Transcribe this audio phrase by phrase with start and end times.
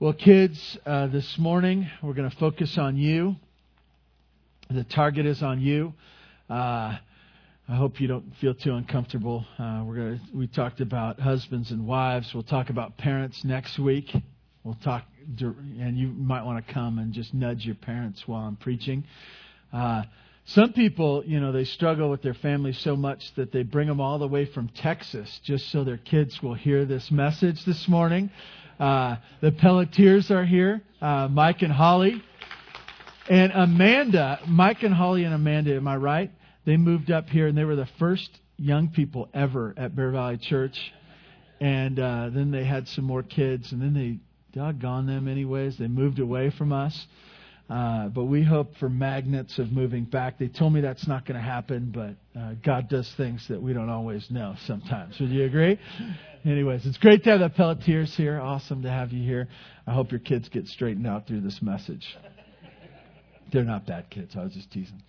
[0.00, 3.34] Well, kids, uh, this morning we're going to focus on you.
[4.70, 5.92] The target is on you.
[6.48, 6.98] Uh,
[7.68, 9.44] I hope you don't feel too uncomfortable.
[9.58, 12.32] Uh, we're going to, we talked about husbands and wives.
[12.32, 14.14] We'll talk about parents next week.
[14.62, 15.02] We'll talk,
[15.40, 19.02] and you might want to come and just nudge your parents while I'm preaching.
[19.72, 20.04] Uh,
[20.44, 24.00] some people, you know, they struggle with their family so much that they bring them
[24.00, 28.30] all the way from Texas just so their kids will hear this message this morning.
[28.78, 32.22] Uh, the Pelletiers are here, uh, Mike and Holly.
[33.28, 36.30] And Amanda, Mike and Holly and Amanda, am I right?
[36.64, 40.38] They moved up here and they were the first young people ever at Bear Valley
[40.38, 40.78] Church.
[41.60, 44.18] And uh, then they had some more kids, and then they
[44.56, 45.76] doggone them anyways.
[45.76, 47.06] They moved away from us.
[47.68, 50.38] Uh, but we hope for magnets of moving back.
[50.38, 53.74] They told me that's not going to happen, but uh, God does things that we
[53.74, 55.20] don't always know sometimes.
[55.20, 55.78] Would you agree?
[56.46, 58.40] Anyways, it's great to have the Pelletiers here.
[58.40, 59.48] Awesome to have you here.
[59.86, 62.06] I hope your kids get straightened out through this message.
[63.52, 64.34] They're not bad kids.
[64.34, 65.02] I was just teasing.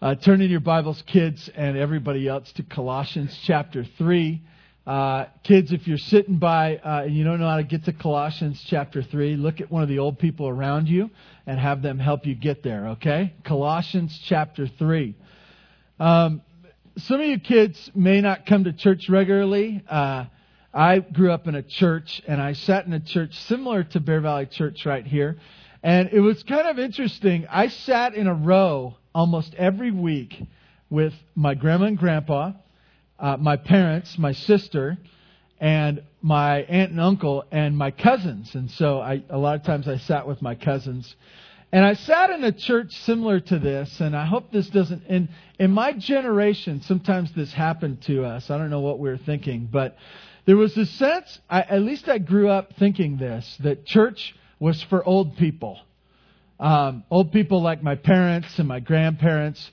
[0.00, 4.40] Uh, turn in your Bibles, kids, and everybody else, to Colossians chapter 3.
[4.88, 7.92] Uh, kids, if you're sitting by uh, and you don't know how to get to
[7.92, 11.10] Colossians chapter 3, look at one of the old people around you
[11.46, 13.34] and have them help you get there, okay?
[13.44, 15.14] Colossians chapter 3.
[16.00, 16.40] Um,
[16.96, 19.84] some of you kids may not come to church regularly.
[19.86, 20.24] Uh,
[20.72, 24.22] I grew up in a church, and I sat in a church similar to Bear
[24.22, 25.36] Valley Church right here.
[25.82, 27.46] And it was kind of interesting.
[27.50, 30.42] I sat in a row almost every week
[30.88, 32.52] with my grandma and grandpa,
[33.18, 34.96] uh, my parents, my sister,
[35.60, 38.54] and my aunt and uncle, and my cousins.
[38.54, 41.16] And so I, a lot of times I sat with my cousins.
[41.70, 45.04] And I sat in a church similar to this, and I hope this doesn't.
[45.06, 48.48] In in my generation, sometimes this happened to us.
[48.50, 49.96] I don't know what we were thinking, but
[50.46, 51.38] there was a sense.
[51.50, 55.78] I, at least I grew up thinking this that church was for old people,
[56.58, 59.70] um, old people like my parents and my grandparents,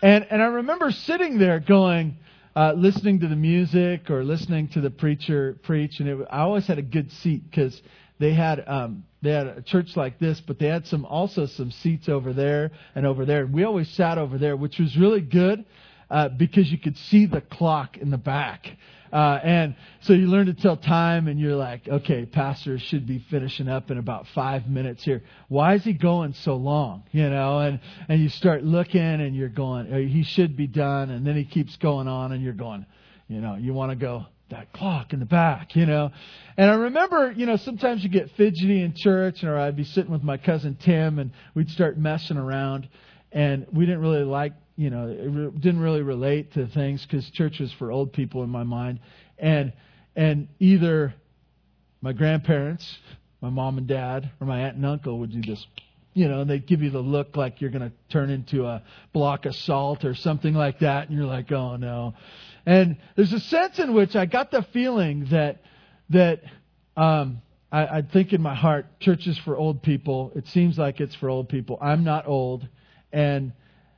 [0.00, 2.16] and and I remember sitting there going.
[2.56, 6.64] Uh, listening to the music or listening to the preacher preach, and it, I always
[6.68, 7.82] had a good seat because
[8.20, 11.72] they had um, they had a church like this, but they had some also some
[11.72, 13.44] seats over there and over there.
[13.44, 15.64] We always sat over there, which was really good
[16.08, 18.68] uh, because you could see the clock in the back.
[19.14, 23.24] Uh, and so you learn to tell time, and you're like, okay, pastor should be
[23.30, 25.22] finishing up in about five minutes here.
[25.46, 27.04] Why is he going so long?
[27.12, 31.10] You know, and and you start looking, and you're going, oh, he should be done,
[31.10, 32.84] and then he keeps going on, and you're going,
[33.28, 36.10] you know, you want to go, that clock in the back, you know.
[36.56, 40.10] And I remember, you know, sometimes you get fidgety in church, or I'd be sitting
[40.10, 42.88] with my cousin Tim, and we'd start messing around,
[43.32, 47.60] and we didn't really like, you know, it didn't really relate to things because church
[47.60, 49.00] was for old people in my mind,
[49.38, 49.72] and
[50.16, 51.14] and either
[52.00, 52.98] my grandparents,
[53.40, 55.64] my mom and dad, or my aunt and uncle would do this.
[56.12, 58.84] You know, and they'd give you the look like you're going to turn into a
[59.12, 62.14] block of salt or something like that, and you're like, oh no.
[62.66, 65.62] And there's a sense in which I got the feeling that
[66.10, 66.42] that
[66.96, 67.42] um,
[67.72, 70.30] I, I think in my heart, church is for old people.
[70.36, 71.78] It seems like it's for old people.
[71.80, 72.66] I'm not old,
[73.12, 73.52] and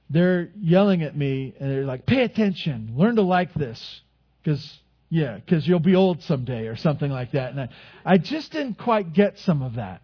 [0.09, 4.01] they're yelling at me, and they're like, "Pay attention, learn to like this,
[4.43, 4.81] because
[5.11, 7.69] yeah, because you'll be old someday, or something like that." And I,
[8.05, 10.03] I just didn't quite get some of that.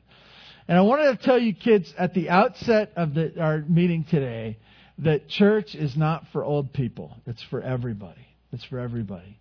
[0.69, 4.59] And I wanted to tell you kids at the outset of the, our meeting today
[4.99, 8.27] that church is not for old people; it's for everybody.
[8.53, 9.39] It's for everybody,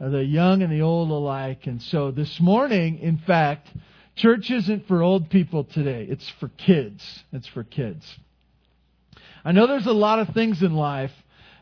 [0.00, 1.66] uh, the young and the old alike.
[1.66, 3.68] And so this morning, in fact,
[4.16, 6.06] church isn't for old people today.
[6.10, 7.24] It's for kids.
[7.32, 8.04] It's for kids.
[9.44, 11.12] I know there's a lot of things in life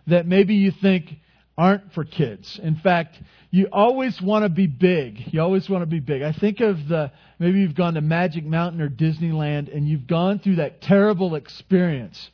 [0.06, 1.10] that maybe you think
[1.56, 2.58] aren't for kids.
[2.62, 5.32] In fact, you always want to be big.
[5.32, 6.22] You always want to be big.
[6.22, 10.38] I think of the maybe you've gone to Magic Mountain or Disneyland and you've gone
[10.38, 12.30] through that terrible experience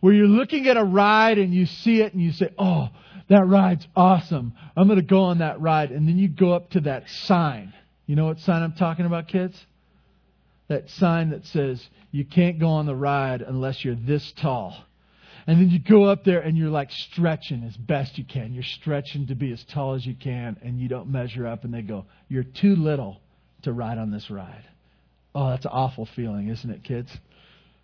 [0.00, 2.90] where you're looking at a ride and you see it and you say, "Oh,
[3.28, 4.54] that ride's awesome.
[4.76, 5.90] I'm going to go on that ride.
[5.90, 7.74] And then you go up to that sign.
[8.06, 9.66] You know what sign I'm talking about, kids?
[10.68, 14.74] That sign that says, you can't go on the ride unless you're this tall.
[15.48, 18.52] And then you go up there and you're like stretching as best you can.
[18.52, 21.64] You're stretching to be as tall as you can, and you don't measure up.
[21.64, 23.18] And they go, You're too little
[23.62, 24.66] to ride on this ride.
[25.34, 27.10] Oh, that's an awful feeling, isn't it, kids?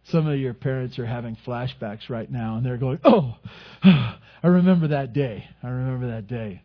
[0.08, 3.34] Some of your parents are having flashbacks right now, and they're going, Oh,
[3.82, 5.48] I remember that day.
[5.62, 6.60] I remember that day.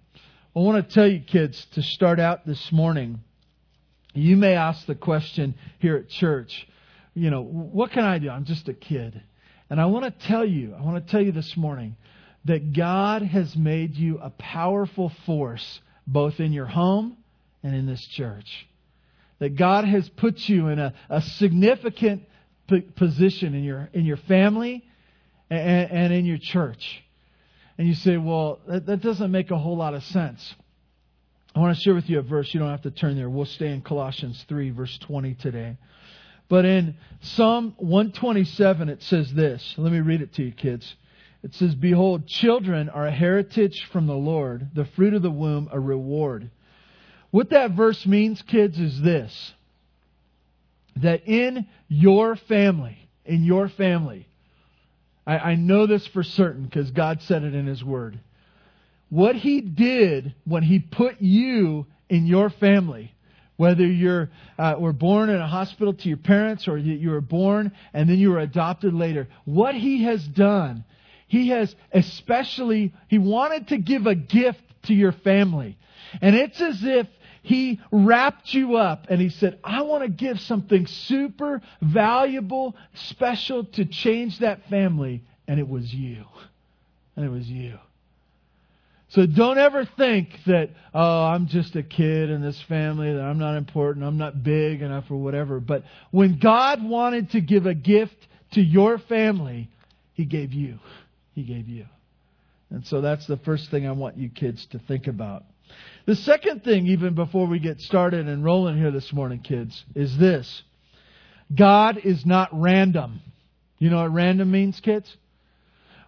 [0.54, 3.22] I want to tell you, kids, to start out this morning,
[4.14, 6.68] you may ask the question here at church,
[7.14, 8.30] you know, what can I do?
[8.30, 9.22] I'm just a kid.
[9.70, 11.96] And I want to tell you, I want to tell you this morning
[12.46, 17.18] that God has made you a powerful force both in your home
[17.62, 18.68] and in this church.
[19.40, 22.24] that God has put you in a, a significant
[22.68, 24.84] p- position in your, in your family
[25.50, 27.04] and, and in your church.
[27.78, 30.54] And you say, well, that, that doesn't make a whole lot of sense.
[31.56, 32.54] I want to share with you a verse.
[32.54, 33.30] You don't have to turn there.
[33.30, 35.78] We'll stay in Colossians 3, verse 20 today.
[36.50, 39.76] But in Psalm 127, it says this.
[39.78, 40.96] Let me read it to you, kids.
[41.44, 45.70] It says, Behold, children are a heritage from the Lord, the fruit of the womb,
[45.72, 46.50] a reward.
[47.32, 49.54] What that verse means, kids, is this
[50.98, 54.28] that in your family, in your family,
[55.26, 58.20] I, I know this for certain because God said it in His Word.
[59.10, 63.14] What He did when He put you in your family,
[63.60, 67.20] whether you're uh, were born in a hospital to your parents or you, you were
[67.20, 70.86] born and then you were adopted later, what He has done,
[71.28, 75.78] He has especially He wanted to give a gift to your family,
[76.22, 77.08] and it's as if
[77.42, 83.64] he wrapped you up and he said, I want to give something super valuable, special
[83.66, 85.24] to change that family.
[85.48, 86.26] And it was you.
[87.16, 87.80] And it was you.
[89.10, 93.40] So don't ever think that, oh, I'm just a kid in this family, that I'm
[93.40, 95.60] not important, I'm not big enough or whatever.
[95.60, 98.16] But when God wanted to give a gift
[98.54, 99.70] to your family,
[100.14, 100.78] He gave you.
[101.34, 101.86] He gave you.
[102.70, 105.44] And so that's the first thing I want you kids to think about.
[106.06, 110.18] The second thing, even before we get started and rolling here this morning, kids, is
[110.18, 110.64] this
[111.56, 113.22] God is not random.
[113.80, 115.16] You know what random means, kids?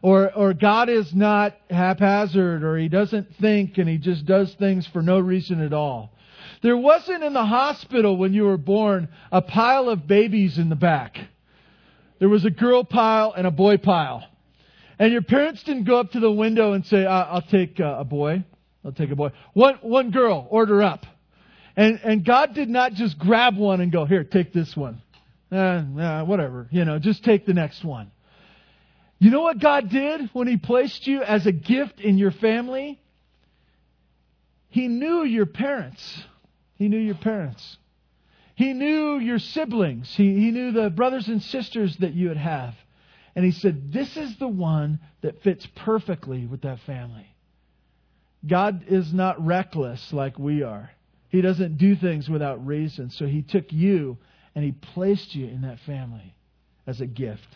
[0.02, 4.88] Or, or God is not haphazard, or He doesn't think and He just does things
[4.88, 6.12] for no reason at all.
[6.64, 10.76] There wasn't in the hospital when you were born a pile of babies in the
[10.76, 11.18] back.
[12.20, 14.24] There was a girl pile and a boy pile.
[15.00, 18.44] And your parents didn't go up to the window and say, I'll take a boy.
[18.86, 19.32] I'll take a boy.
[19.54, 21.06] One, one girl, order up.
[21.76, 25.02] And, and God did not just grab one and go, here, take this one.
[25.52, 28.12] Uh, whatever, you know, just take the next one.
[29.22, 33.00] You know what God did when He placed you as a gift in your family?
[34.70, 36.24] He knew your parents.
[36.74, 37.78] He knew your parents.
[38.56, 40.12] He knew your siblings.
[40.16, 42.74] He, he knew the brothers and sisters that you would have.
[43.36, 47.28] And He said, This is the one that fits perfectly with that family.
[48.48, 50.90] God is not reckless like we are.
[51.30, 53.12] He doesn't do things without reason.
[53.12, 54.18] So he took you
[54.56, 56.34] and he placed you in that family
[56.88, 57.48] as a gift.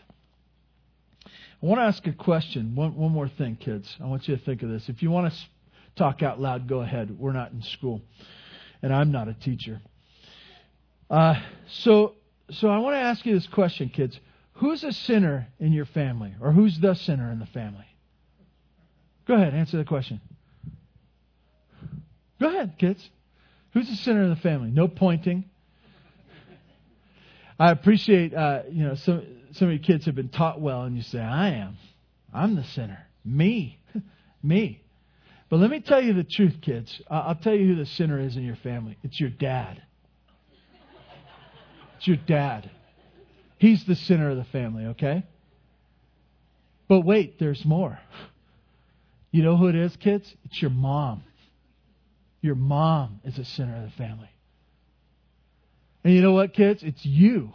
[1.65, 2.75] I want to ask a question.
[2.75, 3.89] One, one more thing, kids.
[3.99, 4.87] I want you to think of this.
[4.87, 5.39] If you want to
[5.95, 7.17] talk out loud, go ahead.
[7.17, 8.03] We're not in school,
[8.83, 9.81] and I'm not a teacher.
[11.09, 12.13] Uh, so,
[12.51, 14.19] so I want to ask you this question, kids.
[14.57, 17.87] Who's a sinner in your family, or who's the sinner in the family?
[19.27, 20.21] Go ahead, answer the question.
[22.39, 23.09] Go ahead, kids.
[23.73, 24.69] Who's the sinner in the family?
[24.69, 25.45] No pointing.
[27.57, 31.03] I appreciate, uh, you know, some some of kids have been taught well, and you
[31.03, 31.77] say, "I am,
[32.33, 33.07] I'm the sinner.
[33.23, 33.79] me,
[34.43, 34.81] me."
[35.49, 37.01] But let me tell you the truth, kids.
[37.09, 38.97] I'll tell you who the sinner is in your family.
[39.03, 39.81] It's your dad.
[41.97, 42.69] It's your dad.
[43.57, 45.23] He's the sinner of the family, okay?
[46.87, 47.99] But wait, there's more.
[49.31, 50.33] You know who it is, kids?
[50.45, 51.23] It's your mom.
[52.41, 54.29] Your mom is a sinner of the family.
[56.03, 56.83] And you know what, kids?
[56.83, 57.53] It's you.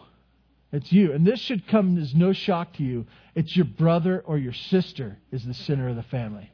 [0.72, 1.12] It's you.
[1.12, 3.06] And this should come as no shock to you.
[3.34, 6.50] It's your brother or your sister is the center of the family.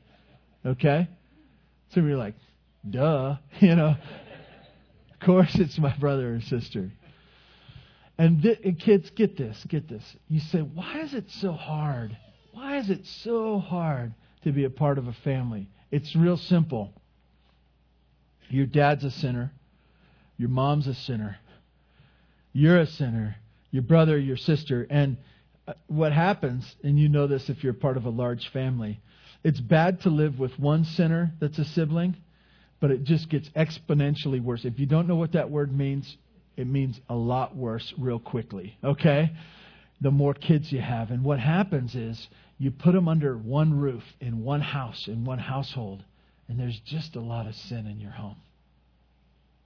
[0.65, 1.09] Okay?
[1.91, 2.35] Some of you are like,
[2.89, 3.37] duh.
[3.61, 3.97] You know,
[5.13, 6.91] of course it's my brother or sister.
[8.19, 10.05] And, th- and kids, get this, get this.
[10.29, 12.17] You say, why is it so hard?
[12.53, 15.69] Why is it so hard to be a part of a family?
[15.91, 16.93] It's real simple.
[18.49, 19.53] Your dad's a sinner.
[20.39, 21.39] Your mom's a sinner.
[22.53, 23.37] You're a sinner.
[23.77, 24.87] Your brother, your sister.
[24.89, 25.19] And
[25.69, 29.01] uh, what happens, and you know this if you're part of a large family,
[29.45, 32.17] it's bad to live with one sinner that's a sibling,
[32.81, 34.65] but it just gets exponentially worse.
[34.65, 36.17] If you don't know what that word means,
[36.57, 39.31] it means a lot worse real quickly, okay?
[40.01, 41.11] The more kids you have.
[41.11, 42.29] And what happens is
[42.59, 46.03] you put them under one roof in one house, in one household
[46.49, 48.37] and there's just a lot of sin in your home.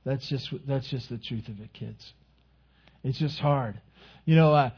[0.05, 2.13] That's just that's just the truth of it, kids.
[3.05, 3.81] It's just hard.
[4.25, 4.71] You know, uh,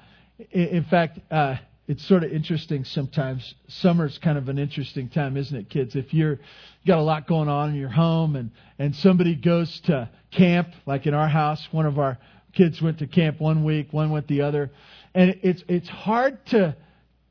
[0.50, 1.57] in fact, uh,
[1.88, 3.55] it's sort of interesting sometimes.
[3.69, 5.97] Summer's kind of an interesting time, isn't it, kids?
[5.97, 6.38] If you're
[6.87, 11.07] got a lot going on in your home, and and somebody goes to camp, like
[11.07, 12.19] in our house, one of our
[12.52, 14.71] kids went to camp one week, one went the other,
[15.14, 16.76] and it's it's hard to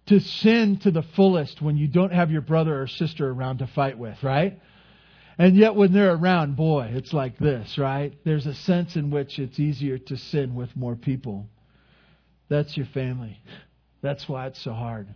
[0.08, 3.68] to sin to the fullest when you don't have your brother or sister around to
[3.68, 4.60] fight with, right?
[5.38, 8.14] And yet, when they're around, boy, it's like this, right?
[8.26, 11.48] There's a sense in which it's easier to sin with more people.
[12.52, 13.40] That's your family.
[14.02, 15.08] That's why it's so hard.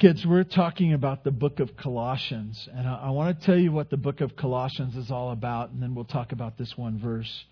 [0.00, 3.70] Kids, we're talking about the book of Colossians, and I, I want to tell you
[3.70, 6.98] what the book of Colossians is all about, and then we'll talk about this one
[6.98, 7.44] verse.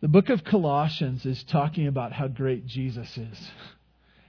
[0.00, 3.50] The book of Colossians is talking about how great Jesus is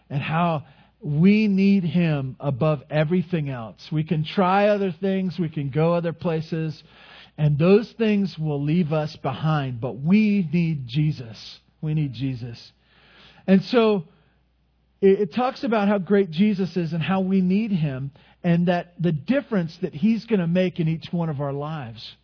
[0.09, 0.65] and how
[0.99, 3.89] we need him above everything else.
[3.89, 6.83] We can try other things, we can go other places,
[7.37, 11.59] and those things will leave us behind, but we need Jesus.
[11.81, 12.71] We need Jesus.
[13.45, 14.05] And so
[15.01, 18.11] it, it talks about how great Jesus is and how we need him,
[18.43, 22.15] and that the difference that he's going to make in each one of our lives.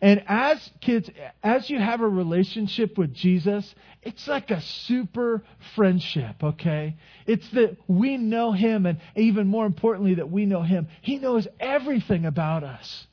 [0.00, 1.08] And as kids,
[1.42, 5.42] as you have a relationship with Jesus, it's like a super
[5.74, 6.96] friendship, okay?
[7.26, 10.88] It's that we know Him, and even more importantly, that we know Him.
[11.00, 13.06] He knows everything about us.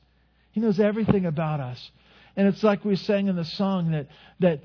[0.52, 1.90] He knows everything about us.
[2.36, 4.06] And it's like we sang in the song that,
[4.40, 4.60] that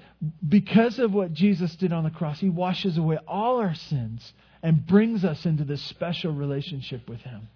[0.47, 4.85] because of what Jesus did on the cross, He washes away all our sins and
[4.85, 7.49] brings us into this special relationship with Him.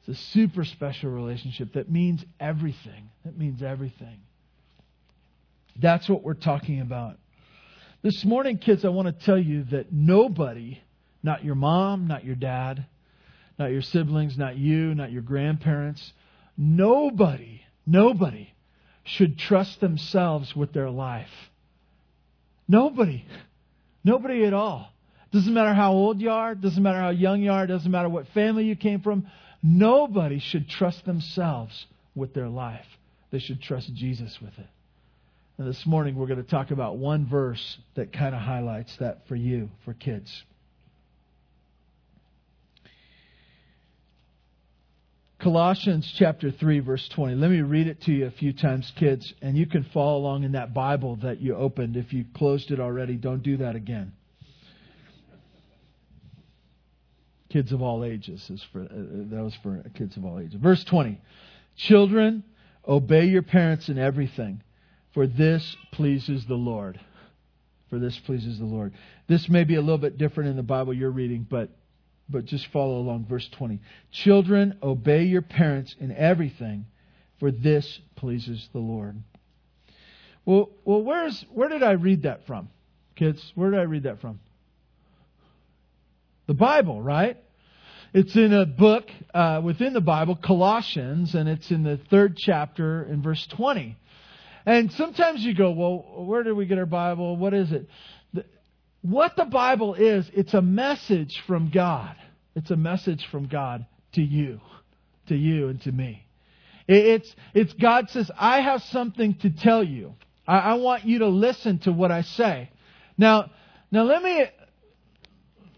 [0.00, 3.10] It's a super special relationship that means everything.
[3.24, 4.20] That means everything.
[5.78, 7.16] That's what we're talking about.
[8.02, 10.80] This morning, kids, I want to tell you that nobody,
[11.22, 12.86] not your mom, not your dad,
[13.58, 16.12] not your siblings, not you, not your grandparents,
[16.56, 18.52] nobody, nobody
[19.04, 21.30] should trust themselves with their life.
[22.68, 23.24] Nobody.
[24.04, 24.92] Nobody at all.
[25.32, 28.26] Doesn't matter how old you are, doesn't matter how young you are, doesn't matter what
[28.28, 29.26] family you came from.
[29.62, 32.86] Nobody should trust themselves with their life.
[33.30, 34.66] They should trust Jesus with it.
[35.58, 39.26] And this morning we're going to talk about one verse that kind of highlights that
[39.26, 40.44] for you, for kids.
[45.46, 47.36] Colossians chapter 3, verse 20.
[47.36, 50.42] Let me read it to you a few times, kids, and you can follow along
[50.42, 51.96] in that Bible that you opened.
[51.96, 54.12] If you closed it already, don't do that again.
[57.48, 60.54] Kids of all ages is for uh, that was for kids of all ages.
[60.54, 61.20] Verse 20.
[61.76, 62.42] Children,
[62.84, 64.64] obey your parents in everything,
[65.14, 66.98] for this pleases the Lord.
[67.88, 68.94] For this pleases the Lord.
[69.28, 71.70] This may be a little bit different in the Bible you're reading, but
[72.28, 73.26] but just follow along.
[73.26, 73.80] Verse 20.
[74.10, 76.86] Children, obey your parents in everything,
[77.38, 79.22] for this pleases the Lord.
[80.44, 82.68] Well, well where's, where did I read that from?
[83.16, 84.40] Kids, where did I read that from?
[86.46, 87.36] The Bible, right?
[88.14, 93.02] It's in a book uh, within the Bible, Colossians, and it's in the third chapter
[93.04, 93.96] in verse 20.
[94.64, 97.36] And sometimes you go, well, where did we get our Bible?
[97.36, 97.88] What is it?
[99.10, 102.16] What the Bible is, it's a message from God.
[102.54, 104.60] It's a message from God to you,
[105.28, 106.26] to you and to me.
[106.88, 110.14] It's, it's God says, I have something to tell you.
[110.46, 112.70] I, I want you to listen to what I say.
[113.18, 113.50] Now,
[113.90, 114.44] now let me,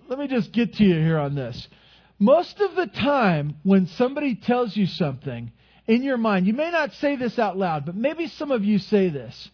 [0.09, 1.69] let me just get to you here on this.
[2.19, 5.53] Most of the time, when somebody tells you something
[5.87, 8.79] in your mind, you may not say this out loud, but maybe some of you
[8.79, 9.51] say this.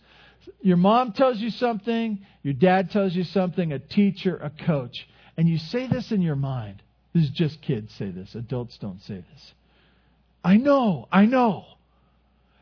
[0.62, 5.48] Your mom tells you something, your dad tells you something, a teacher, a coach, and
[5.48, 6.82] you say this in your mind.
[7.14, 9.52] This is just kids say this, adults don't say this.
[10.42, 11.64] I know, I know.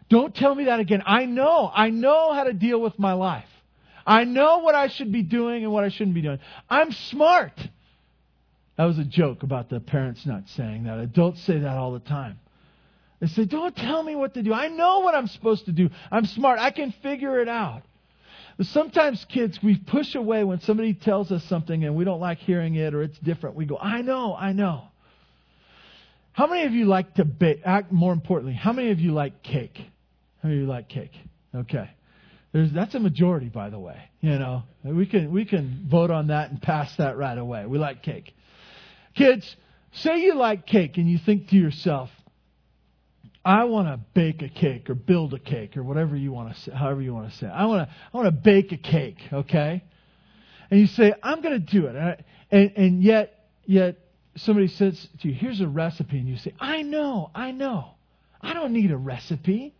[0.09, 1.03] Don't tell me that again.
[1.07, 3.49] I know, I know how to deal with my life.
[4.07, 6.39] I know what I should be doing and what I shouldn't be doing.
[6.69, 7.53] I'm smart.
[8.77, 10.99] That was a joke about the parents not saying that.
[10.99, 12.39] Adults say that all the time.
[13.23, 14.53] They say, Don't tell me what to do.
[14.53, 15.91] I know what I'm supposed to do.
[16.11, 16.59] I'm smart.
[16.59, 17.83] I can figure it out.
[18.57, 22.39] But sometimes, kids, we push away when somebody tells us something and we don't like
[22.39, 23.55] hearing it or it's different.
[23.55, 24.89] We go, I know, I know.
[26.33, 27.61] How many of you like to bake?
[27.65, 29.79] Act more importantly, how many of you like cake?
[30.43, 31.13] How many of you like cake?
[31.55, 31.89] Okay.
[32.51, 34.11] There's, that's a majority, by the way.
[34.21, 37.67] You know, we can we can vote on that and pass that right away.
[37.67, 38.35] We like cake.
[39.15, 39.57] Kids,
[39.93, 42.11] say you like cake and you think to yourself,
[43.45, 46.61] I want to bake a cake or build a cake or whatever you want to
[46.61, 47.47] say, however you want to say.
[47.47, 47.51] It.
[47.51, 49.83] I want to I want to bake a cake, okay?
[50.71, 51.97] And you say, I'm going to do it.
[51.97, 53.99] And, I, and, and yet yet
[54.37, 57.95] somebody says to you, here's a recipe and you say, I know, I know.
[58.41, 59.75] I don't need a recipe.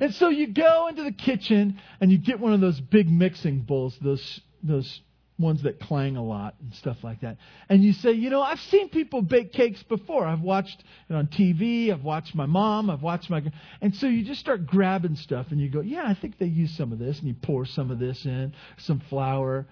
[0.00, 3.60] And so you go into the kitchen and you get one of those big mixing
[3.60, 5.00] bowls, those those
[5.38, 7.38] ones that clang a lot and stuff like that.
[7.68, 10.26] And you say, you know, I've seen people bake cakes before.
[10.26, 11.90] I've watched it on TV.
[11.92, 12.90] I've watched my mom.
[12.90, 13.42] I've watched my.
[13.80, 16.76] And so you just start grabbing stuff and you go, yeah, I think they use
[16.76, 17.18] some of this.
[17.18, 19.66] And you pour some of this in, some flour.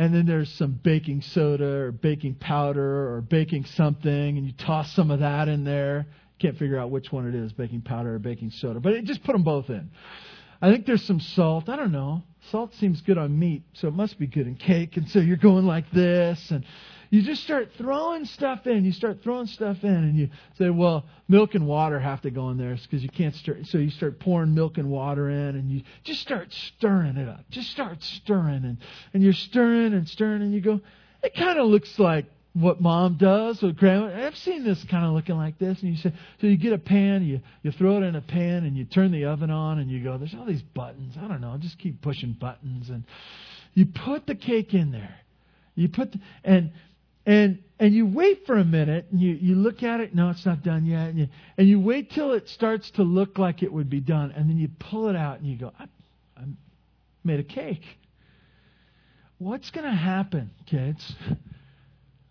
[0.00, 4.90] and then there's some baking soda or baking powder or baking something, and you toss
[4.92, 6.06] some of that in there.
[6.38, 9.22] Can't figure out which one it is, baking powder or baking soda, but it, just
[9.22, 9.90] put them both in.
[10.62, 11.68] I think there's some salt.
[11.68, 12.22] I don't know.
[12.50, 14.96] Salt seems good on meat, so it must be good in cake.
[14.96, 16.64] And so you're going like this, and
[17.10, 18.84] you just start throwing stuff in.
[18.84, 22.50] You start throwing stuff in, and you say, well, milk and water have to go
[22.50, 23.64] in there because you can't stir.
[23.64, 27.44] So you start pouring milk and water in, and you just start stirring it up.
[27.50, 28.78] Just start stirring, and,
[29.12, 30.80] and you're stirring and stirring, and you go,
[31.22, 34.26] it kind of looks like what mom does with grandma.
[34.26, 35.80] I've seen this kind of looking like this.
[35.82, 38.64] And you say, so you get a pan, you, you throw it in a pan,
[38.64, 41.14] and you turn the oven on, and you go, there's all these buttons.
[41.16, 41.56] I don't know.
[41.60, 42.90] Just keep pushing buttons.
[42.90, 43.04] And
[43.74, 45.14] you put the cake in there.
[45.76, 46.72] You put, the, and
[47.26, 50.44] and and you wait for a minute and you, you look at it no it's
[50.46, 51.28] not done yet and you,
[51.58, 54.58] and you wait till it starts to look like it would be done and then
[54.58, 55.84] you pull it out and you go i,
[56.36, 56.44] I
[57.22, 57.84] made a cake
[59.38, 61.14] what's going to happen kids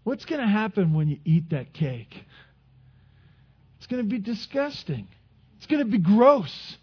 [0.10, 2.26] what's going to happen when you eat that cake
[3.78, 5.08] it's going to be disgusting
[5.58, 6.78] it's going to be gross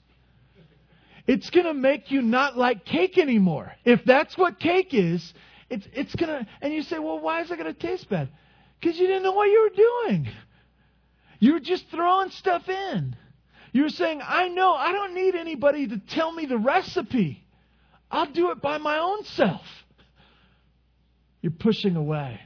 [1.27, 5.35] it's going to make you not like cake anymore if that's what cake is
[5.69, 8.29] it's, it's going to, and you say, well, why is it going to taste bad?
[8.81, 10.29] Because you didn't know what you were doing.
[11.41, 13.17] You were just throwing stuff in.
[13.73, 17.45] You were saying, I know, I don't need anybody to tell me the recipe.
[18.11, 19.67] I'll do it by my own self.
[21.43, 22.41] You're pushing away.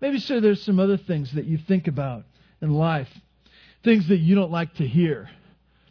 [0.00, 2.24] Maybe so there's some other things that you think about
[2.60, 3.08] in life,
[3.82, 5.30] things that you don't like to hear.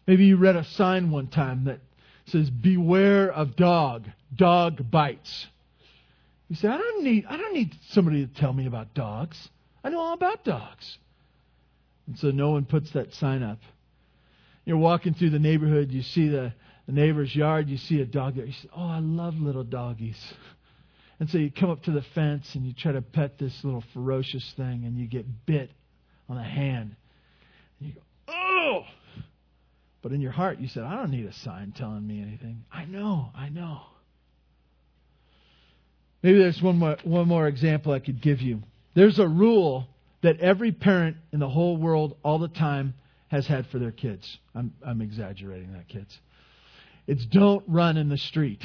[0.07, 1.79] Maybe you read a sign one time that
[2.25, 4.05] says, Beware of dog,
[4.35, 5.47] dog bites.
[6.49, 9.49] You say, I don't need I don't need somebody to tell me about dogs.
[9.83, 10.97] I know all about dogs.
[12.07, 13.59] And so no one puts that sign up.
[14.65, 16.53] You're walking through the neighborhood, you see the,
[16.85, 18.45] the neighbor's yard, you see a dog there.
[18.45, 20.33] You say, Oh, I love little doggies.
[21.19, 23.83] And so you come up to the fence and you try to pet this little
[23.93, 25.71] ferocious thing and you get bit
[26.27, 26.95] on the hand.
[27.79, 28.83] And you go, Oh!
[30.01, 32.65] But in your heart, you said, I don't need a sign telling me anything.
[32.71, 33.81] I know, I know.
[36.21, 38.63] Maybe there's one more, one more example I could give you.
[38.95, 39.87] There's a rule
[40.21, 42.95] that every parent in the whole world all the time
[43.27, 44.37] has had for their kids.
[44.53, 46.17] I'm, I'm exaggerating that, kids.
[47.07, 48.61] It's don't run in the street.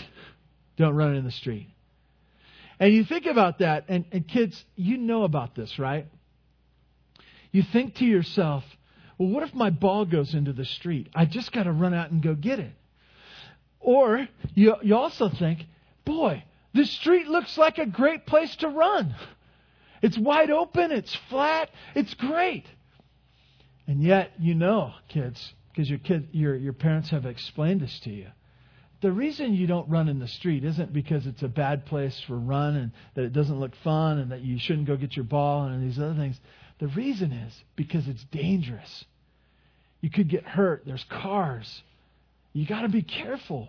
[0.76, 1.68] Don't run in the street.
[2.80, 6.06] And you think about that, and, and kids, you know about this, right?
[7.50, 8.62] You think to yourself,
[9.18, 11.08] well, what if my ball goes into the street?
[11.14, 12.72] I just got to run out and go get it.
[13.80, 15.64] Or you, you also think,
[16.04, 19.14] boy, the street looks like a great place to run.
[20.02, 22.66] It's wide open, it's flat, it's great.
[23.88, 28.10] And yet, you know, kids, because your, kid, your, your parents have explained this to
[28.10, 28.28] you.
[29.00, 32.36] The reason you don't run in the street isn't because it's a bad place for
[32.36, 35.66] run and that it doesn't look fun and that you shouldn't go get your ball
[35.66, 36.38] and these other things.
[36.80, 39.04] The reason is because it's dangerous.
[40.00, 40.82] You could get hurt.
[40.84, 41.82] There's cars.
[42.52, 43.68] You got to be careful.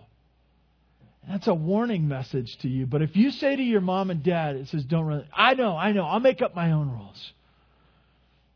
[1.28, 2.86] That's a warning message to you.
[2.86, 5.26] But if you say to your mom and dad, it says, don't run.
[5.32, 6.04] I know, I know.
[6.04, 7.32] I'll make up my own rules.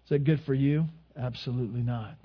[0.05, 0.87] Is that good for you?
[1.17, 2.17] Absolutely not.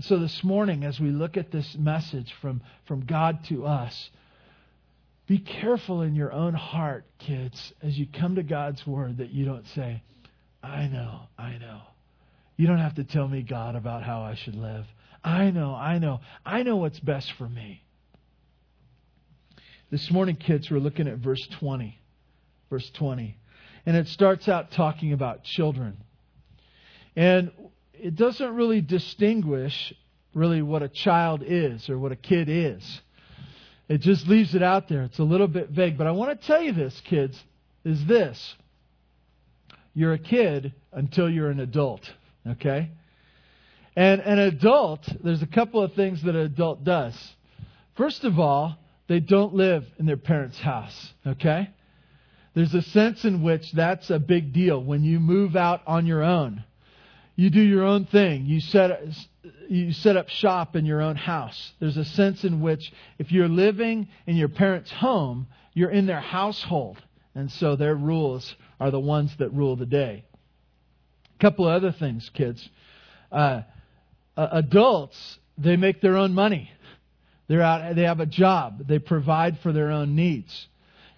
[0.00, 4.10] So this morning, as we look at this message from, from God to us,
[5.26, 9.46] be careful in your own heart, kids, as you come to God's Word, that you
[9.46, 10.02] don't say,
[10.62, 11.80] I know, I know.
[12.56, 14.84] You don't have to tell me, God, about how I should live.
[15.24, 16.20] I know, I know.
[16.44, 17.82] I know what's best for me.
[19.90, 21.98] This morning, kids, we're looking at verse 20.
[22.68, 23.38] Verse 20.
[23.86, 25.96] And it starts out talking about children.
[27.14, 27.50] And
[27.98, 29.94] it doesn't really distinguish
[30.34, 33.00] really what a child is or what a kid is.
[33.88, 35.02] It just leaves it out there.
[35.04, 35.96] It's a little bit vague.
[35.96, 37.42] But I want to tell you this, kids,
[37.84, 38.54] is this.
[39.94, 42.02] You're a kid until you're an adult,
[42.46, 42.90] okay?
[43.94, 47.14] And an adult, there's a couple of things that an adult does.
[47.96, 48.76] First of all,
[49.08, 51.70] they don't live in their parents' house, okay?
[52.54, 56.22] There's a sense in which that's a big deal when you move out on your
[56.22, 56.64] own.
[57.36, 58.46] You do your own thing.
[58.46, 59.02] You set,
[59.68, 61.72] you set up shop in your own house.
[61.78, 66.20] There's a sense in which if you're living in your parents' home, you're in their
[66.20, 66.96] household.
[67.34, 70.24] And so their rules are the ones that rule the day.
[71.34, 72.66] A couple of other things, kids.
[73.30, 73.62] Uh,
[74.36, 76.70] adults, they make their own money.
[77.48, 78.86] They're out, they have a job.
[78.88, 80.68] They provide for their own needs.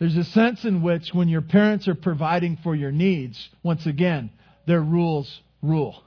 [0.00, 4.30] There's a sense in which when your parents are providing for your needs, once again,
[4.66, 6.02] their rules rule.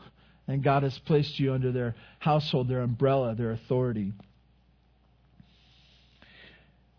[0.48, 4.14] And God has placed you under their household, their umbrella, their authority.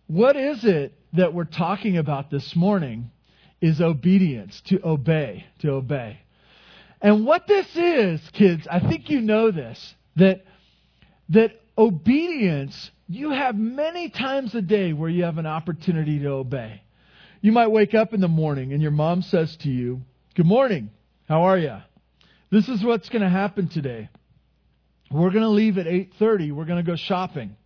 [0.07, 3.11] What is it that we're talking about this morning
[3.62, 6.19] is obedience, to obey, to obey.
[7.01, 10.45] And what this is, kids, I think you know this, that,
[11.31, 16.83] that obedience, you have many times a day where you have an opportunity to obey.
[17.41, 20.03] You might wake up in the morning and your mom says to you,
[20.35, 20.91] Good morning,
[21.29, 21.77] how are you?
[22.53, 24.11] This is what's going to happen today.
[25.11, 26.53] We're going to leave at 8:30.
[26.53, 27.57] We're going to go shopping.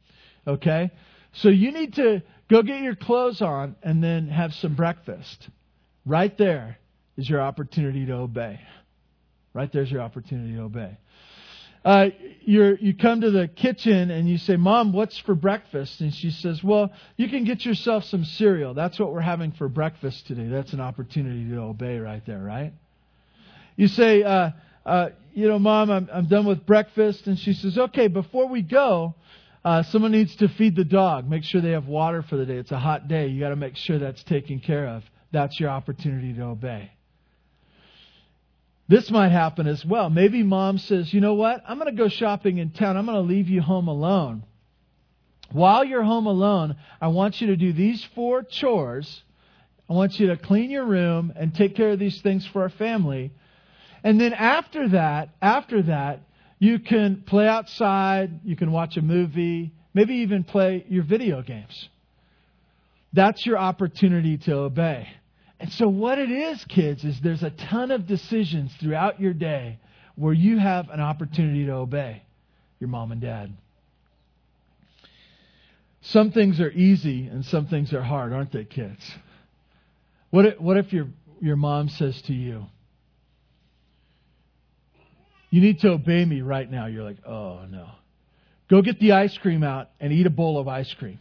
[0.47, 0.93] Okay?
[1.33, 5.51] So you need to go get your clothes on and then have some breakfast.
[6.07, 6.79] Right there
[7.17, 8.61] is your opportunity to obey.
[9.53, 10.97] Right there's your opportunity to obey.
[11.85, 12.11] Uh,
[12.43, 16.01] you come to the kitchen and you say, Mom, what's for breakfast?
[16.01, 18.73] And she says, Well, you can get yourself some cereal.
[18.73, 20.47] That's what we're having for breakfast today.
[20.47, 22.73] That's an opportunity to obey right there, right?
[23.77, 24.51] You say, uh,
[24.87, 27.27] uh, You know, Mom, I'm, I'm done with breakfast.
[27.27, 29.15] And she says, Okay, before we go,
[29.65, 31.29] uh, someone needs to feed the dog.
[31.29, 32.57] Make sure they have water for the day.
[32.57, 33.27] It's a hot day.
[33.27, 35.03] You got to make sure that's taken care of.
[35.33, 36.93] That's your opportunity to obey.
[38.89, 40.09] This might happen as well.
[40.09, 41.65] Maybe mom says, you know what?
[41.67, 42.97] I'm going to go shopping in town.
[42.97, 44.45] I'm going to leave you home alone.
[45.51, 49.25] While you're home alone, I want you to do these four chores.
[49.91, 52.69] I want you to clean your room and take care of these things for our
[52.69, 53.33] family.
[54.07, 56.21] And then after that, after that,
[56.61, 61.89] you can play outside, you can watch a movie, maybe even play your video games.
[63.13, 65.09] That's your opportunity to obey.
[65.59, 69.81] And so, what it is, kids, is there's a ton of decisions throughout your day
[70.15, 72.23] where you have an opportunity to obey
[72.79, 73.57] your mom and dad.
[76.03, 79.05] Some things are easy and some things are hard, aren't they, kids?
[80.31, 81.09] What if, what if your,
[81.41, 82.67] your mom says to you,
[85.51, 86.87] You need to obey me right now?
[86.87, 87.89] You're like, Oh, no.
[88.69, 91.19] Go get the ice cream out and eat a bowl of ice cream.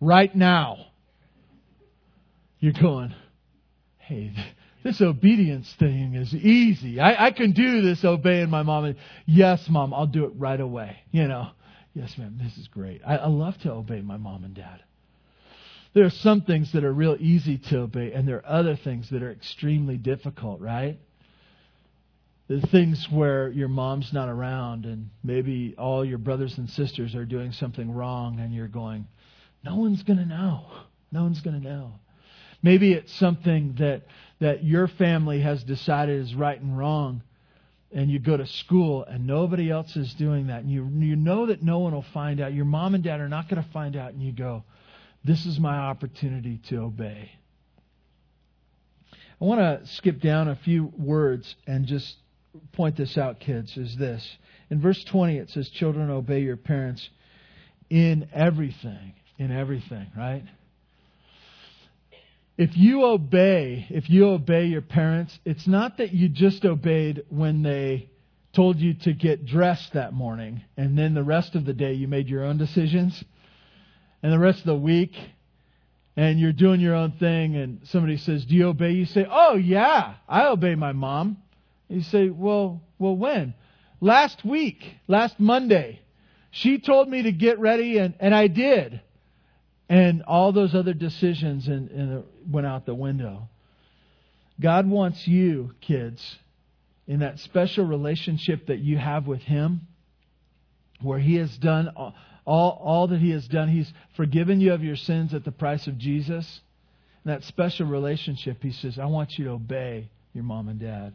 [0.00, 0.86] Right now
[2.62, 3.12] you're going,
[3.98, 4.32] hey,
[4.84, 7.00] this obedience thing is easy.
[7.00, 8.94] I, I can do this obeying my mom.
[9.26, 10.96] yes, mom, I'll do it right away.
[11.10, 11.48] You know,
[11.92, 13.02] yes, ma'am, this is great.
[13.04, 14.80] I, I love to obey my mom and dad.
[15.92, 19.10] There are some things that are real easy to obey, and there are other things
[19.10, 20.98] that are extremely difficult, right?
[22.48, 27.24] The things where your mom's not around, and maybe all your brothers and sisters are
[27.24, 29.06] doing something wrong, and you're going,
[29.64, 30.66] no one's going to know.
[31.12, 31.92] No one's going to know.
[32.62, 34.02] Maybe it's something that,
[34.40, 37.22] that your family has decided is right and wrong,
[37.92, 41.46] and you go to school and nobody else is doing that, and you, you know
[41.46, 42.54] that no one will find out.
[42.54, 44.64] Your mom and dad are not going to find out, and you go,
[45.24, 47.32] This is my opportunity to obey.
[49.40, 52.16] I want to skip down a few words and just
[52.72, 54.36] point this out, kids, is this.
[54.70, 57.08] In verse 20, it says, Children, obey your parents
[57.90, 59.14] in everything.
[59.38, 60.44] In everything, right?
[62.58, 67.62] if you obey, if you obey your parents, it's not that you just obeyed when
[67.62, 68.08] they
[68.52, 72.06] told you to get dressed that morning and then the rest of the day you
[72.06, 73.24] made your own decisions
[74.22, 75.16] and the rest of the week
[76.14, 79.56] and you're doing your own thing and somebody says, "Do you obey?" You say, "Oh
[79.56, 81.38] yeah, I obey my mom."
[81.92, 83.54] You say, "Well, well when?"
[84.00, 86.00] Last week, last Monday.
[86.50, 89.00] She told me to get ready and and I did.
[89.88, 93.48] And all those other decisions and, and went out the window.
[94.58, 96.38] God wants you, kids,
[97.06, 99.82] in that special relationship that you have with Him,
[101.00, 102.14] where He has done all,
[102.46, 103.68] all, all that He has done.
[103.68, 106.60] He's forgiven you of your sins at the price of Jesus.
[107.24, 111.12] In that special relationship, He says, I want you to obey your mom and dad.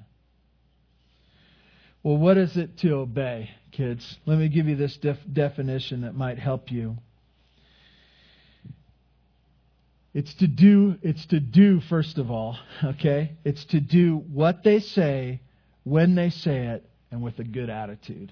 [2.08, 4.18] Well, what is it to obey, kids?
[4.26, 6.96] Let me give you this def- definition that might help you.
[10.14, 13.34] It's to do, it's to do, first of all, okay?
[13.44, 15.42] It's to do what they say,
[15.84, 18.32] when they say it, and with a good attitude.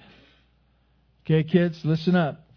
[1.26, 2.48] Okay, kids, listen up.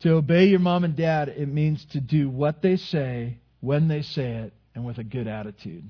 [0.00, 4.02] To obey your mom and dad, it means to do what they say, when they
[4.02, 5.84] say it, and with a good attitude.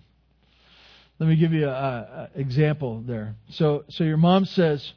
[1.21, 3.35] Let me give you an example there.
[3.51, 4.93] So, so your mom says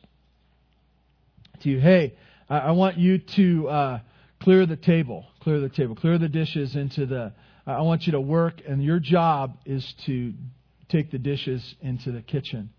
[1.62, 2.14] to you, "Hey,
[2.48, 4.00] I, I want you to uh,
[4.40, 7.34] clear the table, clear the table, clear the dishes into the.
[7.66, 10.34] I want you to work, and your job is to
[10.90, 12.70] take the dishes into the kitchen.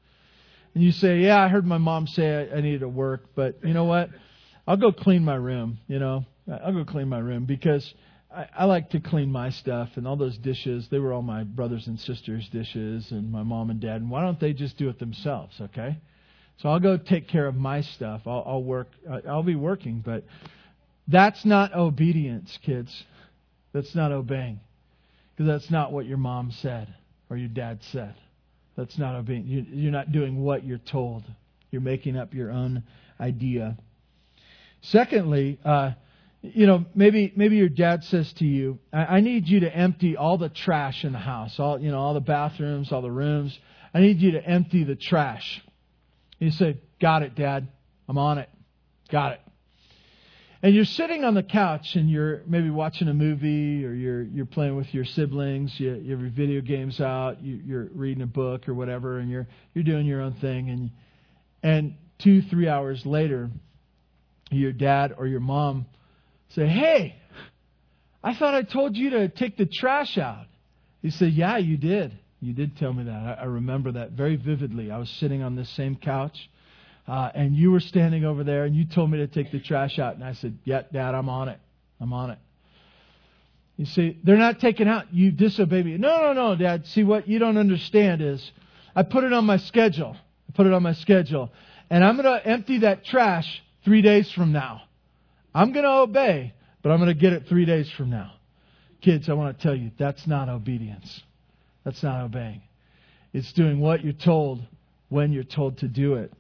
[0.75, 3.59] And you say, "Yeah, I heard my mom say I, I need to work, but
[3.65, 4.11] you know what?
[4.69, 5.79] I'll go clean my room.
[5.89, 7.93] You know, I'll go clean my room because."
[8.35, 10.89] I, I like to clean my stuff and all those dishes.
[10.91, 14.01] They were all my brothers and sisters' dishes and my mom and dad.
[14.01, 15.61] And why don't they just do it themselves?
[15.61, 15.99] Okay,
[16.59, 18.23] so I'll go take care of my stuff.
[18.27, 18.89] I'll, I'll work.
[19.29, 20.25] I'll be working, but
[21.09, 23.05] that's not obedience, kids.
[23.73, 24.61] That's not obeying.
[25.35, 26.93] Because that's not what your mom said
[27.31, 28.15] or your dad said.
[28.77, 29.47] That's not obeying.
[29.47, 31.25] You're not doing what you're told.
[31.71, 32.83] You're making up your own
[33.21, 33.77] idea.
[34.83, 35.93] Secondly, uh,
[36.43, 40.17] you know, maybe maybe your dad says to you, I, I need you to empty
[40.17, 43.57] all the trash in the house, all you know, all the bathrooms, all the rooms.
[43.95, 45.63] I need you to empty the trash.
[46.41, 47.69] And you say, Got it, Dad.
[48.09, 48.49] I'm on it.
[49.11, 49.41] Got it.
[50.65, 54.47] And you're sitting on the couch and you're maybe watching a movie or you're you're
[54.47, 55.73] playing with your siblings.
[55.79, 57.43] You, you have your video games out.
[57.43, 60.71] You, you're reading a book or whatever, and you're you're doing your own thing.
[60.71, 60.91] And
[61.63, 63.51] and two three hours later,
[64.51, 65.87] your dad or your mom
[66.55, 67.17] say, Hey,
[68.23, 70.47] I thought I told you to take the trash out.
[71.01, 72.13] You say, Yeah, you did.
[72.41, 73.39] You did tell me that.
[73.39, 74.91] I, I remember that very vividly.
[74.91, 76.51] I was sitting on this same couch,
[77.07, 79.99] uh, and you were standing over there, and you told me to take the trash
[79.99, 80.15] out.
[80.15, 81.61] And I said, Yeah, Dad, I'm on it.
[82.01, 82.39] I'm on it.
[83.77, 85.13] You see, they're not taken out.
[85.13, 85.97] You disobey me.
[85.97, 86.87] No, no, no, Dad.
[86.87, 88.53] See, what you don't understand is
[88.95, 90.15] I put it on my schedule.
[90.49, 91.51] I put it on my schedule.
[91.89, 94.83] And I'm going to empty that trash three days from now.
[95.55, 98.33] I'm going to obey, but I'm going to get it three days from now.
[99.01, 101.23] Kids, I want to tell you, that's not obedience.
[101.85, 102.63] That's not obeying.
[103.33, 104.61] It's doing what you're told
[105.09, 106.33] when you're told to do it.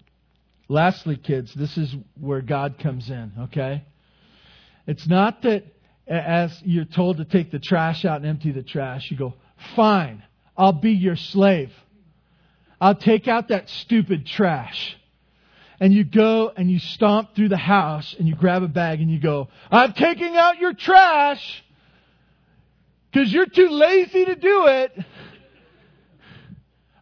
[0.68, 3.84] Lastly, kids, this is where God comes in, okay?
[4.86, 5.64] It's not that
[6.06, 9.34] as you're told to take the trash out and empty the trash, you go,
[9.76, 10.22] fine,
[10.56, 11.72] I'll be your slave.
[12.80, 14.96] I'll take out that stupid trash
[15.82, 19.10] and you go and you stomp through the house and you grab a bag and
[19.10, 21.64] you go, I'm taking out your trash
[23.10, 24.96] because you're too lazy to do it.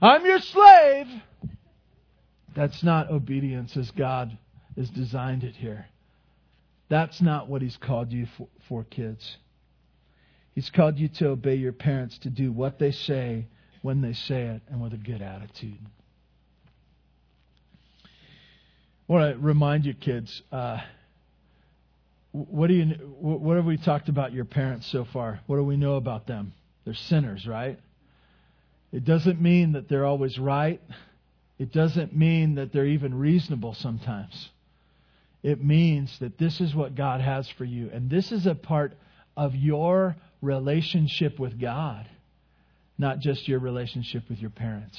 [0.00, 1.08] I'm your slave.
[2.56, 4.38] That's not obedience as God
[4.78, 5.84] has designed it here.
[6.88, 9.36] That's not what He's called you for, for, kids.
[10.54, 13.46] He's called you to obey your parents, to do what they say
[13.82, 15.76] when they say it, and with a good attitude.
[18.04, 20.40] I want to remind you, kids.
[20.52, 20.78] Uh,
[22.30, 22.84] what do you?
[23.18, 25.40] What have we talked about your parents so far?
[25.48, 26.52] What do we know about them?
[26.84, 27.78] They're sinners, right?
[28.92, 30.80] It doesn't mean that they're always right.
[31.58, 34.50] It doesn't mean that they're even reasonable sometimes.
[35.42, 38.96] It means that this is what God has for you, and this is a part
[39.36, 42.06] of your relationship with God,
[42.96, 44.98] not just your relationship with your parents.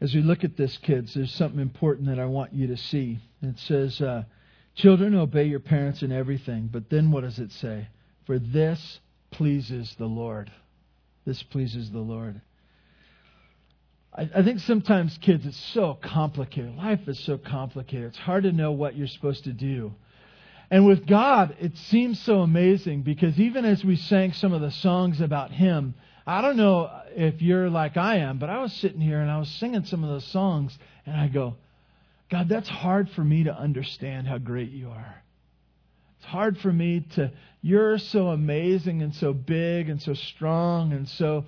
[0.00, 3.18] As we look at this, kids, there's something important that I want you to see.
[3.42, 4.24] It says, uh,
[4.78, 6.68] Children, obey your parents in everything.
[6.72, 7.88] But then what does it say?
[8.26, 9.00] For this
[9.32, 10.52] pleases the Lord.
[11.24, 12.40] This pleases the Lord.
[14.16, 16.76] I, I think sometimes, kids, it's so complicated.
[16.76, 18.06] Life is so complicated.
[18.06, 19.94] It's hard to know what you're supposed to do.
[20.70, 24.70] And with God, it seems so amazing because even as we sang some of the
[24.70, 25.94] songs about Him,
[26.28, 29.38] I don't know if you're like I am, but I was sitting here and I
[29.38, 31.56] was singing some of those songs, and I go,
[32.30, 35.22] God, that's hard for me to understand how great you are.
[36.18, 41.08] It's hard for me to, you're so amazing and so big and so strong and
[41.08, 41.46] so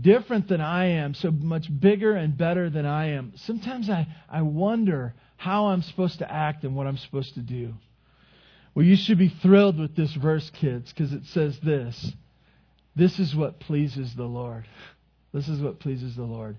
[0.00, 3.32] different than I am, so much bigger and better than I am.
[3.36, 7.74] Sometimes I, I wonder how I'm supposed to act and what I'm supposed to do.
[8.74, 12.12] Well, you should be thrilled with this verse, kids, because it says this
[12.96, 14.64] this is what pleases the Lord.
[15.32, 16.56] This is what pleases the Lord.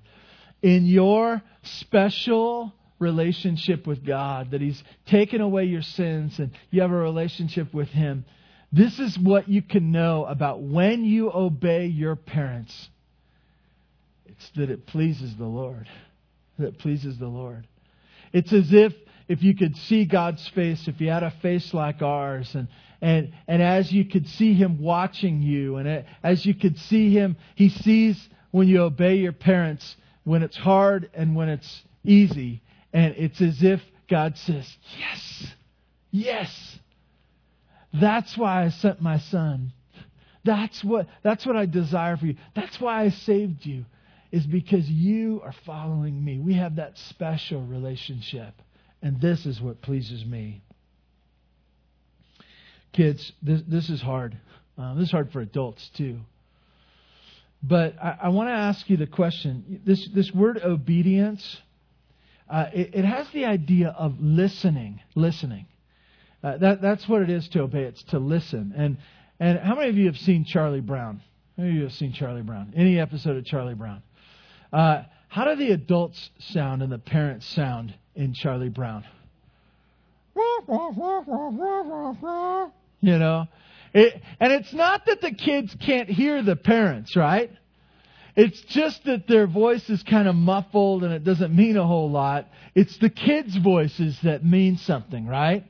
[0.61, 6.91] In your special relationship with God, that He's taken away your sins and you have
[6.91, 8.23] a relationship with Him,
[8.71, 12.89] this is what you can know about when you obey your parents.
[14.25, 15.87] It's that it pleases the Lord.
[16.59, 17.67] That pleases the Lord.
[18.33, 18.93] It's as if
[19.27, 22.67] if you could see God's face, if you had a face like ours, and
[23.01, 27.37] and, and as you could see him watching you, and as you could see him,
[27.55, 32.61] he sees when you obey your parents, when it's hard and when it's easy.
[32.93, 35.53] And it's as if God says, Yes,
[36.11, 36.79] yes.
[37.93, 39.73] That's why I sent my son.
[40.43, 42.35] That's what, that's what I desire for you.
[42.55, 43.85] That's why I saved you,
[44.31, 46.39] is because you are following me.
[46.39, 48.53] We have that special relationship.
[49.01, 50.63] And this is what pleases me.
[52.97, 54.35] Kids, this, this is hard.
[54.75, 56.17] Uh, this is hard for adults too.
[57.61, 61.61] But I, I want to ask you the question this, this word obedience,
[62.49, 64.99] uh, it, it, has the idea of listening.
[65.13, 65.67] Listening.
[66.43, 67.83] Uh, that, that's what it is to obey.
[67.83, 68.73] It's to listen.
[68.75, 68.97] And,
[69.39, 71.21] and how many of you have seen Charlie Brown?
[71.55, 72.73] How many of you have seen Charlie Brown?
[72.75, 74.01] Any episode of Charlie Brown?
[74.73, 79.05] Uh, how do the adults sound and the parents sound in Charlie Brown?
[83.01, 83.47] You know?
[83.93, 87.51] It, and it's not that the kids can't hear the parents, right?
[88.35, 92.11] It's just that their voice is kind of muffled and it doesn't mean a whole
[92.11, 92.47] lot.
[92.75, 95.63] It's the kids' voices that mean something, right?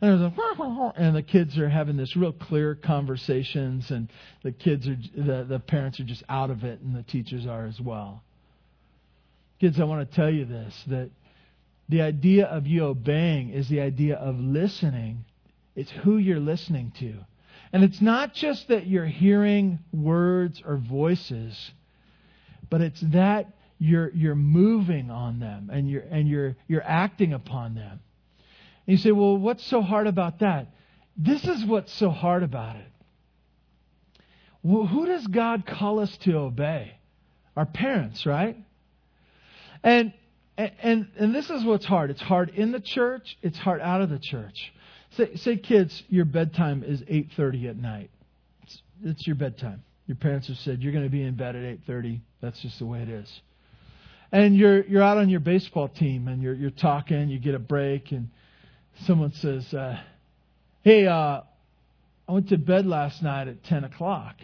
[0.00, 0.32] And, like,
[0.96, 4.10] and the kids are having this real clear conversations, and
[4.42, 7.66] the kids are the, the parents are just out of it, and the teachers are
[7.66, 8.24] as well.
[9.60, 11.10] Kids, I want to tell you this that
[11.88, 15.24] the idea of you obeying is the idea of listening.
[15.74, 17.14] It's who you're listening to.
[17.72, 21.72] And it's not just that you're hearing words or voices,
[22.68, 27.74] but it's that you're, you're moving on them and you're, and you're, you're acting upon
[27.74, 28.00] them.
[28.86, 30.68] And you say, well, what's so hard about that?
[31.16, 32.92] This is what's so hard about it.
[34.62, 36.92] Well, who does God call us to obey?
[37.56, 38.56] Our parents, right?
[39.82, 40.12] And
[40.56, 42.10] and and this is what's hard.
[42.10, 43.36] It's hard in the church.
[43.42, 44.72] It's hard out of the church.
[45.16, 48.10] Say, say kids, your bedtime is 8:30 at night.
[48.62, 49.82] It's, it's your bedtime.
[50.06, 52.20] Your parents have said you're going to be in bed at 8:30.
[52.40, 53.40] That's just the way it is.
[54.30, 57.28] And you're you're out on your baseball team and you're you're talking.
[57.28, 58.30] You get a break and
[59.06, 59.98] someone says, uh,
[60.82, 61.42] "Hey, uh,
[62.28, 64.36] I went to bed last night at 10 o'clock."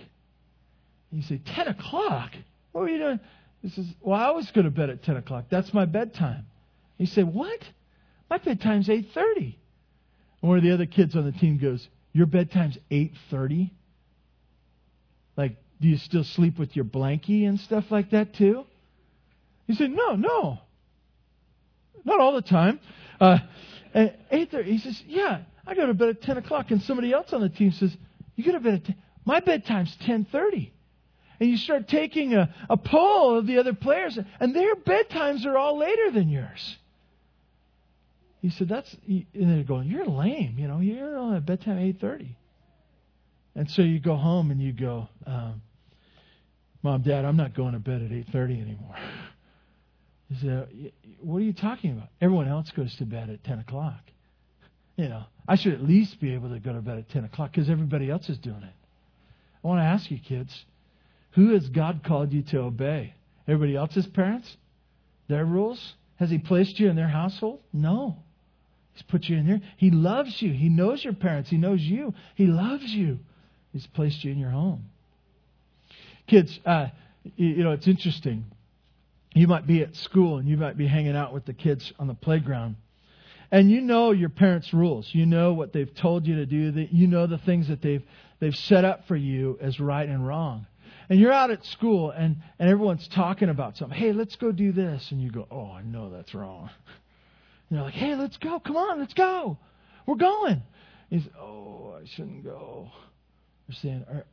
[1.11, 2.33] And you say, "10 o'clock?
[2.73, 3.21] What were you doing?"
[3.63, 5.47] He says, Well, I always go to bed at 10 o'clock.
[5.51, 6.47] That's my bedtime.
[6.97, 7.61] He said, What?
[8.31, 9.57] My bedtime's 8.30.
[10.41, 13.71] And one of the other kids on the team goes, Your bedtime's 8.30?
[15.37, 18.65] Like, do you still sleep with your blankie and stuff like that too?
[19.67, 20.59] He said, No, no.
[22.05, 22.81] Not all the time.
[23.21, 23.39] Uh,
[23.95, 26.71] at 8.30, he says, Yeah, I go to bed at 10 o'clock.
[26.71, 27.97] And somebody else on the team says,
[28.37, 28.97] You go to bed at 10.
[29.25, 30.71] My bedtime's 10.30
[31.41, 35.57] and you start taking a, a poll of the other players, and their bedtimes are
[35.57, 36.79] all later than yours.
[38.41, 40.57] He said, "That's," and they're going, "You're lame.
[40.59, 42.37] You know, you're on a bedtime eight thirty.
[43.55, 45.63] And so you go home and you go, um,
[46.83, 48.97] "Mom, Dad, I'm not going to bed at eight thirty anymore."
[50.29, 52.09] He said, "What are you talking about?
[52.21, 54.01] Everyone else goes to bed at ten o'clock.
[54.97, 57.53] You know, I should at least be able to go to bed at ten o'clock
[57.53, 58.75] because everybody else is doing it."
[59.65, 60.65] I want to ask you, kids
[61.33, 63.15] who has God called you to obey?
[63.47, 64.57] Everybody else's parents?
[65.29, 65.95] Their rules?
[66.17, 67.61] Has He placed you in their household?
[67.73, 68.17] No.
[68.99, 69.61] He's put you in there.
[69.77, 70.53] He loves you.
[70.53, 71.49] He knows your parents.
[71.49, 72.15] He knows you.
[72.35, 73.21] He loves you.
[73.73, 74.87] He's placed you in your home.
[76.27, 76.89] Kids, uh,
[77.37, 78.45] you know, it's interesting.
[79.35, 82.09] You might be at school and you might be hanging out with the kids on
[82.09, 82.75] the playground.
[83.53, 85.09] And you know your parents' rules.
[85.13, 86.89] You know what they've told you to do.
[86.91, 88.03] You know the things that they've,
[88.41, 90.67] they've set up for you as right and wrong
[91.09, 93.99] and you're out at school and, and everyone's talking about something.
[93.99, 95.11] Hey, let's go do this.
[95.11, 96.71] And you go, oh, I know that's wrong.
[97.69, 98.61] And they're like, hey, let's go.
[98.61, 99.59] Come on, let's go.
[100.07, 100.63] We're going.
[101.11, 102.91] He's, oh, I shouldn't go.
[103.67, 104.25] They're saying, are,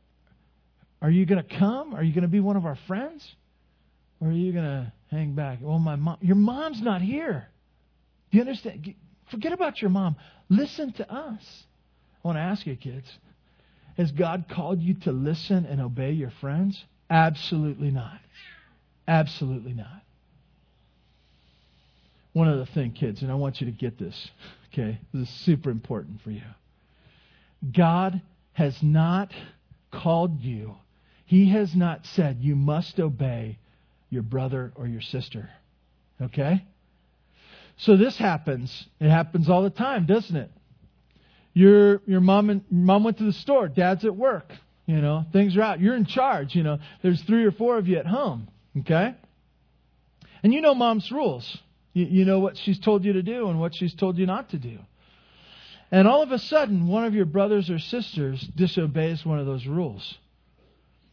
[1.02, 1.94] are you going to come?
[1.94, 3.26] Are you going to be one of our friends?
[4.20, 5.58] Or are you going to hang back?
[5.60, 7.48] Well, my mom, your mom's not here.
[8.30, 8.94] Do you understand?
[9.30, 10.16] Forget about your mom.
[10.48, 11.64] Listen to us.
[12.24, 13.06] I want to ask you, kids
[13.96, 16.84] has God called you to listen and obey your friends?
[17.08, 18.20] Absolutely not.
[19.08, 20.02] Absolutely not.
[22.36, 24.28] One other thing, kids, and I want you to get this,
[24.70, 24.98] okay?
[25.14, 26.42] This is super important for you.
[27.74, 28.20] God
[28.52, 29.32] has not
[29.90, 30.74] called you,
[31.24, 33.58] He has not said you must obey
[34.10, 35.48] your brother or your sister,
[36.20, 36.62] okay?
[37.78, 38.86] So this happens.
[39.00, 40.50] It happens all the time, doesn't it?
[41.54, 44.52] your your mom and mom went to the store, dad's at work,
[44.84, 45.80] you know, things are out.
[45.80, 46.80] You're in charge, you know.
[47.02, 48.48] There's three or four of you at home,
[48.80, 49.14] okay?
[50.42, 51.56] And you know mom's rules.
[51.96, 54.58] You, know what she's told you to do and what she's told you not to
[54.58, 54.80] do.
[55.90, 59.66] And all of a sudden, one of your brothers or sisters disobeys one of those
[59.66, 60.18] rules.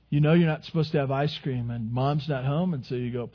[0.10, 2.96] You know you're not supposed to have ice cream, and mom's not home, and so
[2.96, 3.30] you go,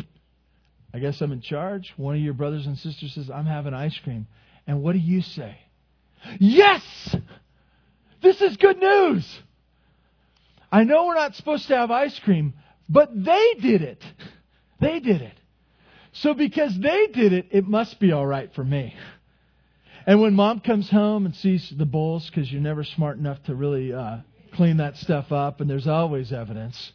[0.93, 1.91] I guess I'm in charge.
[1.97, 4.27] One of your brothers and sisters says, I'm having ice cream.
[4.67, 5.57] And what do you say?
[6.39, 6.83] Yes!
[8.21, 9.27] This is good news.
[10.71, 12.53] I know we're not supposed to have ice cream,
[12.91, 14.05] but they did it.
[14.81, 15.39] They did it.
[16.21, 18.95] So because they did it, it must be all right for me.
[20.07, 23.55] And when mom comes home and sees the bowls, because you're never smart enough to
[23.55, 24.19] really uh,
[24.55, 26.93] clean that stuff up, and there's always evidence,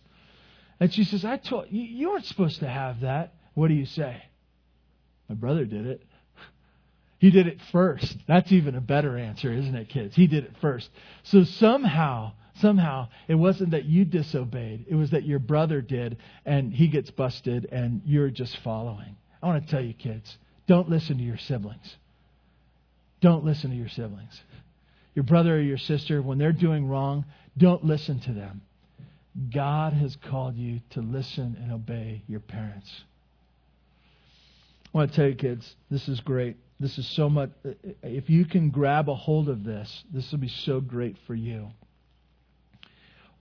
[0.80, 3.86] and she says, "I told you you weren't supposed to have that." What do you
[3.86, 4.24] say?
[5.30, 6.02] My brother did it.
[7.20, 8.18] He did it first.
[8.28, 10.16] That's even a better answer, isn't it, kids?
[10.16, 10.90] He did it first.
[11.24, 14.86] So somehow, somehow, it wasn't that you disobeyed.
[14.88, 19.16] It was that your brother did, and he gets busted, and you're just following.
[19.42, 20.38] I want to tell you, kids,
[20.68, 21.98] don't listen to your siblings.
[23.24, 24.40] don't listen to your siblings.
[25.16, 27.26] Your brother or your sister, when they're doing wrong,
[27.58, 28.62] don't listen to them.
[29.52, 32.92] God has called you to listen and obey your parents.
[34.94, 36.58] I want to tell you, kids, this is great.
[36.80, 37.52] This is so much.
[38.04, 41.70] If you can grab a hold of this, this will be so great for you.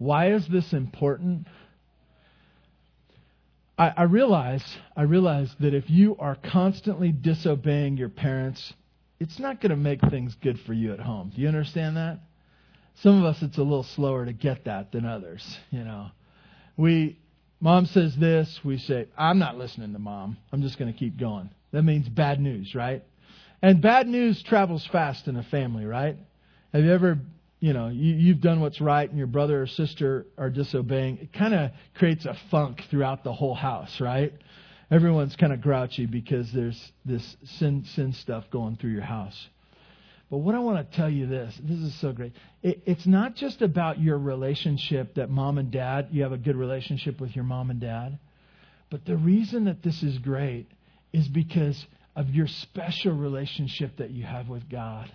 [0.02, 1.46] Why is this important?
[3.78, 4.64] I, I realize,
[4.96, 8.72] I realize that if you are constantly disobeying your parents,
[9.20, 11.32] it's not going to make things good for you at home.
[11.34, 12.20] Do you understand that?
[12.96, 15.58] Some of us, it's a little slower to get that than others.
[15.70, 16.08] You know,
[16.76, 17.18] we
[17.62, 20.36] Mom says this, we say, I'm not listening to mom.
[20.52, 21.48] I'm just going to keep going.
[21.70, 23.04] That means bad news, right?
[23.62, 26.16] And bad news travels fast in a family, right?
[26.72, 27.20] Have you ever,
[27.62, 31.18] you know, you, you've done what's right and your brother or sister are disobeying?
[31.18, 34.32] It kind of creates a funk throughout the whole house, right?
[34.90, 39.48] Everyone's kind of grouchy because there's this sin, sin stuff going through your house.
[40.28, 42.32] But what I want to tell you this, this is so great.
[42.64, 46.56] It, it's not just about your relationship that mom and dad, you have a good
[46.56, 48.18] relationship with your mom and dad.
[48.90, 50.66] But the reason that this is great
[51.12, 51.86] is because
[52.16, 55.12] of your special relationship that you have with God.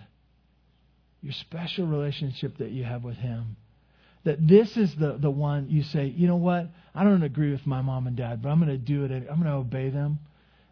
[1.22, 3.56] Your special relationship that you have with Him.
[4.24, 6.68] That this is the, the one you say, you know what?
[6.94, 9.10] I don't agree with my mom and dad, but I'm going to do it.
[9.10, 10.18] I'm going to obey them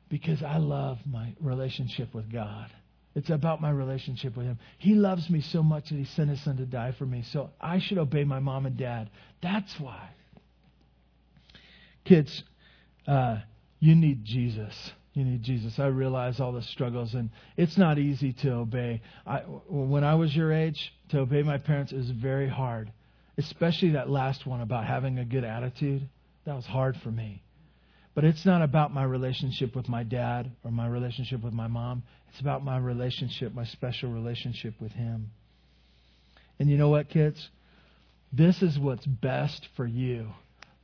[0.09, 2.71] because I love my relationship with God.
[3.15, 4.59] It's about my relationship with Him.
[4.79, 7.23] He loves me so much that He sent His Son to die for me.
[7.33, 9.11] So I should obey my mom and dad.
[9.43, 10.11] That's why.
[12.05, 12.45] Kids,
[13.09, 13.39] uh,
[13.81, 14.93] you need Jesus.
[15.17, 15.79] You need Jesus.
[15.79, 19.01] I realize all the struggles, and it's not easy to obey.
[19.27, 22.93] I, when I was your age, to obey my parents is very hard,
[23.39, 26.07] especially that last one about having a good attitude.
[26.45, 27.43] That was hard for me.
[28.15, 32.03] But it's not about my relationship with my dad or my relationship with my mom.
[32.29, 35.31] It's about my relationship, my special relationship with Him.
[36.59, 37.49] And you know what, kids?
[38.35, 40.29] This is what's best for you.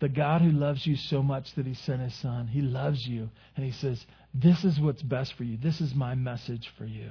[0.00, 3.28] The God who loves you so much that He sent His Son, He loves you.
[3.56, 4.04] And He says,
[4.34, 5.58] This is what's best for you.
[5.62, 7.10] This is my message for you.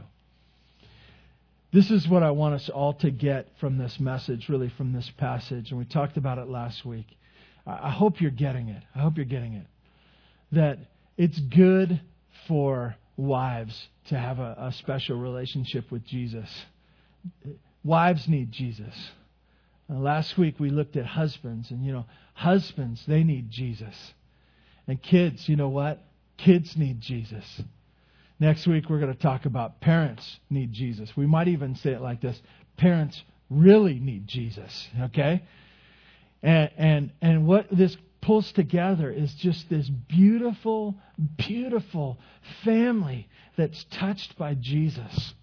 [1.74, 5.09] This is what I want us all to get from this message, really, from this
[5.17, 5.69] passage.
[5.69, 7.07] And we talked about it last week.
[7.65, 8.84] I hope you're getting it.
[8.95, 9.67] I hope you're getting it
[10.51, 10.80] that
[11.17, 12.01] it's good
[12.47, 16.49] for wives to have a, a special relationship with Jesus.
[17.84, 18.93] Wives need Jesus.
[19.89, 23.95] Uh, last week we looked at husbands, and you know, husbands, they need Jesus.
[24.88, 26.03] And kids, you know what?
[26.43, 27.61] Kids need Jesus.
[28.39, 31.15] Next week we're going to talk about parents need Jesus.
[31.15, 32.41] We might even say it like this
[32.77, 33.21] parents
[33.51, 35.43] really need Jesus, okay?
[36.41, 40.95] And, and, and what this pulls together is just this beautiful,
[41.37, 42.17] beautiful
[42.63, 43.27] family
[43.57, 45.33] that's touched by Jesus.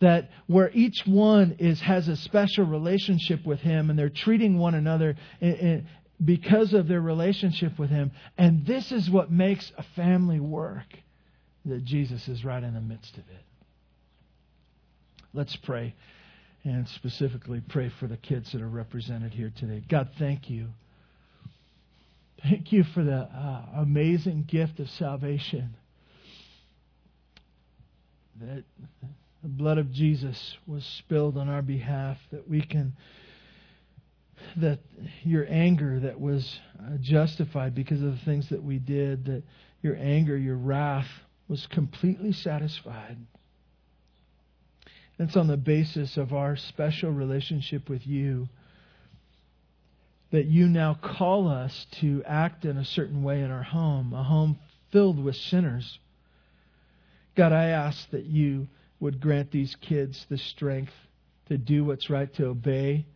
[0.00, 4.74] That where each one is has a special relationship with Him, and they're treating one
[4.74, 5.86] another in, in,
[6.24, 8.12] because of their relationship with Him.
[8.38, 10.86] And this is what makes a family work.
[11.64, 13.44] That Jesus is right in the midst of it.
[15.34, 15.94] Let's pray,
[16.62, 19.82] and specifically pray for the kids that are represented here today.
[19.88, 20.68] God, thank you.
[22.42, 25.74] Thank you for the uh, amazing gift of salvation.
[28.40, 28.62] That
[29.42, 32.94] the blood of Jesus was spilled on our behalf, that we can,
[34.56, 34.80] that
[35.22, 39.42] your anger that was uh, justified because of the things that we did, that
[39.82, 41.08] your anger, your wrath
[41.48, 43.18] was completely satisfied.
[45.18, 48.48] It's on the basis of our special relationship with you
[50.30, 54.22] that you now call us to act in a certain way in our home, a
[54.22, 54.58] home
[54.92, 55.98] filled with sinners.
[57.36, 58.68] God, I ask that you
[59.00, 60.92] would grant these kids the strength
[61.48, 63.06] to do what's right, to obey.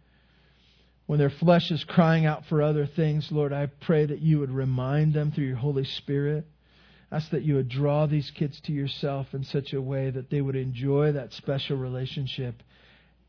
[1.11, 4.53] When their flesh is crying out for other things, Lord, I pray that you would
[4.53, 6.47] remind them through your Holy Spirit.
[7.11, 10.41] Ask that you would draw these kids to yourself in such a way that they
[10.41, 12.63] would enjoy that special relationship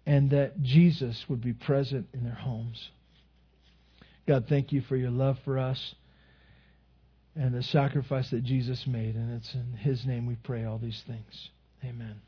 [0.05, 2.91] and that Jesus would be present in their homes.
[4.27, 5.95] God, thank you for your love for us
[7.35, 9.15] and the sacrifice that Jesus made.
[9.15, 11.49] And it's in His name we pray all these things.
[11.83, 12.21] Amen.